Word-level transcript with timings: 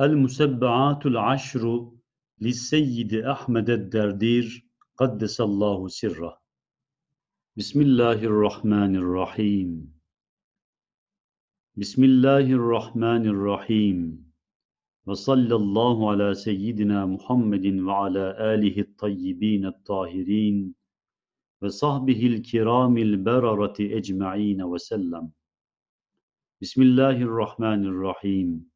المسبعات 0.00 1.06
العشر 1.06 1.90
للسيد 2.40 3.14
أحمد 3.14 3.70
الدردير 3.70 4.66
قدس 4.96 5.40
الله 5.40 5.88
سره 5.88 6.40
بسم 7.56 7.80
الله 7.80 8.12
الرحمن 8.12 8.96
الرحيم 8.96 9.92
بسم 11.76 12.04
الله 12.04 12.52
الرحمن 12.60 13.26
الرحيم 13.26 14.26
وصلى 15.06 15.54
الله 15.54 16.10
على 16.10 16.34
سيدنا 16.34 17.06
محمد 17.06 17.66
وعلى 17.66 18.54
آله 18.54 18.80
الطيبين 18.80 19.66
الطاهرين 19.66 20.74
وصحبه 21.62 22.26
الكرام 22.26 22.98
البررة 22.98 23.76
أجمعين 23.80 24.62
وسلم 24.62 25.30
بسم 26.62 26.82
الله 26.82 27.16
الرحمن 27.22 27.86
الرحيم 27.86 28.75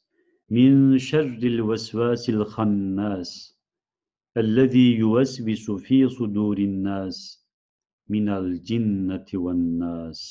من 0.51 0.97
شر 0.97 1.39
الوسواس 1.43 2.29
الخناس 2.29 3.59
الذي 4.37 4.95
يوسوس 4.95 5.71
في 5.71 6.09
صدور 6.09 6.57
الناس 6.57 7.47
من 8.09 8.29
الجنة 8.29 9.25
والناس 9.33 10.21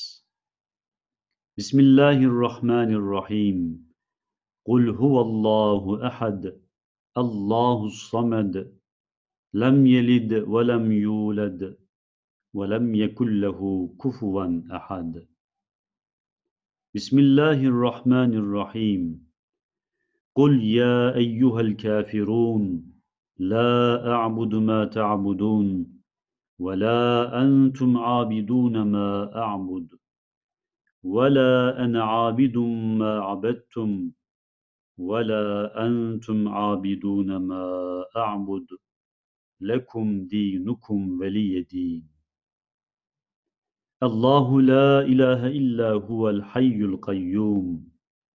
بسم 1.57 1.79
الله 1.79 2.17
الرحمن 2.17 2.93
الرحيم 2.93 3.57
قل 4.65 4.89
هو 4.89 5.21
الله 5.21 6.07
أحد 6.07 6.61
الله 7.17 7.85
الصمد 7.85 8.77
لم 9.53 9.87
يلد 9.87 10.33
ولم 10.33 10.91
يولد 10.91 11.77
ولم 12.53 12.95
يكن 12.95 13.41
له 13.41 13.59
كفوا 14.03 14.61
أحد 14.71 15.27
بسم 16.95 17.19
الله 17.19 17.59
الرحمن 17.65 18.33
الرحيم 18.33 19.31
قل 20.35 20.63
يا 20.63 21.15
أيها 21.15 21.61
الكافرون 21.61 22.93
لا 23.39 24.11
أعبد 24.11 24.55
ما 24.55 24.85
تعبدون 24.85 25.87
ولا 26.59 27.41
أنتم 27.43 27.97
عابدون 27.97 28.81
ما 28.81 29.35
أعبد 29.35 29.87
ولا 31.03 31.83
أنا 31.85 32.03
عابد 32.03 32.57
ما 33.01 33.19
عبدتم 33.19 34.11
ولا 34.97 35.45
أنتم 35.87 36.47
عابدون 36.47 37.37
ما 37.37 37.65
أعبد 38.17 38.67
لكم 39.61 40.25
دينكم 40.25 41.19
ولي 41.19 41.61
دين. 41.61 42.07
الله 44.03 44.61
لا 44.61 45.01
إله 45.01 45.47
إلا 45.47 45.91
هو 45.91 46.29
الحي 46.29 46.75
القيوم. 46.75 47.91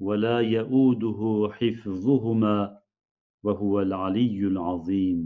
ولا 0.00 0.40
يؤوده 0.40 1.50
حفظهما 1.52 2.80
وهو 3.44 3.80
العلي 3.80 4.40
العظيم. 4.46 5.20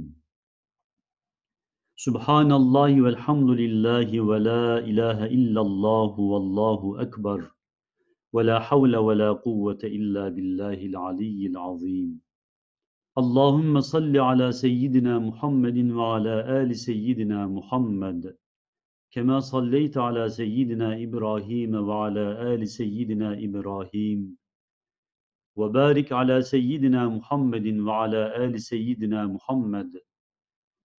سبحان 1.96 2.52
الله 2.52 3.02
والحمد 3.02 3.50
لله 3.50 4.20
ولا 4.20 4.78
إله 4.78 5.26
إلا 5.26 5.60
الله 5.60 6.20
والله 6.20 7.00
أكبر 7.00 7.50
ولا 8.32 8.58
حول 8.58 8.96
ولا 8.96 9.32
قوة 9.32 9.78
إلا 9.84 10.28
بالله 10.28 10.86
العلي 10.86 11.46
العظيم. 11.46 12.20
اللهم 13.18 13.80
صل 13.80 14.16
على 14.16 14.52
سيدنا 14.52 15.18
محمد 15.18 15.78
وعلى 15.90 16.62
آل 16.62 16.76
سيدنا 16.76 17.46
محمد 17.46 18.36
كما 19.14 19.40
صليت 19.40 19.98
على 19.98 20.28
سيدنا 20.28 21.02
إبراهيم 21.02 21.74
وعلى 21.74 22.54
آل 22.54 22.68
سيدنا 22.68 23.34
إبراهيم. 23.46 24.36
وبارك 25.56 26.12
على 26.12 26.42
سيدنا 26.42 27.08
محمد 27.08 27.66
وعلى 27.78 28.44
آل 28.44 28.60
سيدنا 28.60 29.26
محمد 29.26 30.00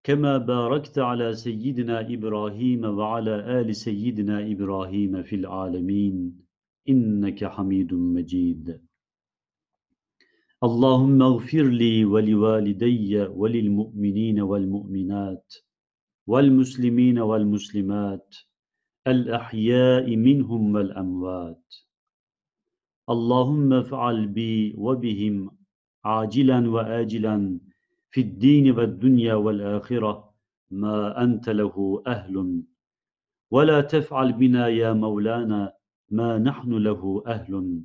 كما 0.06 0.38
باركت 0.38 0.98
على 0.98 1.34
سيدنا 1.34 2.00
إبراهيم 2.00 2.84
وعلى 2.84 3.60
آل 3.60 3.76
سيدنا 3.76 4.50
إبراهيم 4.52 5.22
في 5.22 5.36
العالمين. 5.36 6.46
إنك 6.88 7.44
حميد 7.44 7.94
مجيد. 7.94 8.80
اللهم 10.64 11.22
اغفر 11.22 11.62
لي 11.62 12.04
ولوالدي 12.04 13.18
وللمؤمنين 13.18 14.40
والمؤمنات 14.40 15.54
والمسلمين 16.26 17.18
والمسلمات 17.18 18.36
الأحياء 19.06 20.16
منهم 20.16 20.74
والأموات. 20.74 21.76
اللهم 23.10 23.72
افعل 23.72 24.26
بي 24.26 24.74
وبهم 24.78 25.50
عاجلا 26.04 26.70
وآجلا 26.70 27.60
في 28.10 28.20
الدين 28.20 28.70
والدنيا 28.70 29.34
والآخرة 29.34 30.34
ما 30.70 31.22
أنت 31.22 31.48
له 31.48 32.02
أهل. 32.06 32.62
ولا 33.50 33.80
تفعل 33.80 34.32
بنا 34.32 34.68
يا 34.68 34.92
مولانا 34.92 35.72
ما 36.10 36.38
نحن 36.38 36.72
له 36.72 37.22
أهل. 37.26 37.82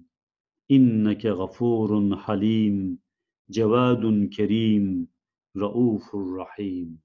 إنك 0.72 1.26
غفور 1.26 2.18
حليم 2.18 2.98
جواد 3.50 4.30
كريم 4.38 5.08
رؤوف 5.58 6.16
رحيم. 6.16 7.00